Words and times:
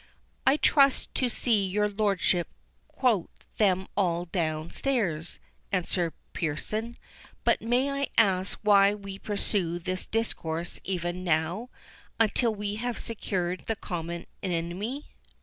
"I 0.47 0.57
trust 0.57 1.13
to 1.13 1.29
see 1.29 1.63
your 1.63 1.87
lordship 1.87 2.47
quoit 2.87 3.29
them 3.57 3.85
all 3.95 4.25
down 4.25 4.71
stairs," 4.71 5.39
answered 5.71 6.15
Pearson. 6.33 6.97
"But 7.43 7.61
may 7.61 7.87
I 7.91 8.07
ask 8.17 8.57
why 8.63 8.95
we 8.95 9.19
pursue 9.19 9.77
this 9.77 10.07
discourse 10.07 10.79
even 10.83 11.23
now, 11.23 11.69
until 12.19 12.55
we 12.55 12.77
have 12.77 12.97
secured 12.97 13.65
the 13.67 13.75
common 13.75 14.25
enemy?" 14.41 15.05